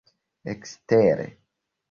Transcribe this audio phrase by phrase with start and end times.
[0.53, 1.29] ekstere